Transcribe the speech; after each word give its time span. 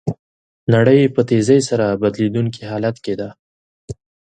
نړۍ 0.73 1.01
په 1.15 1.21
تېزۍ 1.29 1.59
سره 1.69 1.85
بدلیدونکي 2.01 2.61
حالت 2.71 2.95
کې 3.05 3.13
ده. 3.19 3.29